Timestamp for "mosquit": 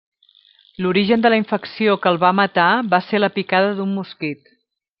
3.99-4.51